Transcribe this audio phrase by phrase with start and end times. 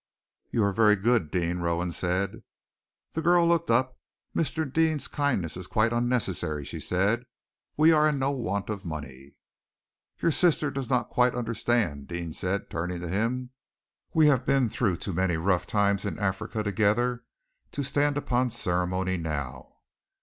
[0.49, 2.41] "You are very good, Deane," Rowan said.
[3.11, 3.99] The girl looked up.
[4.35, 4.65] "Mr.
[4.65, 7.23] Deane's kindness is quite unnecessary," she said.
[7.77, 9.35] "We are in no want of money."
[10.17, 13.51] "Your sister does not quite understand," Deane said, turning to him.
[14.11, 17.23] "We have been through too many rough times in Africa together
[17.71, 19.75] to stand upon ceremony now.